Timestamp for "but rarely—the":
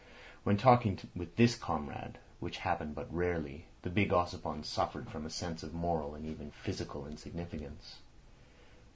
2.95-3.89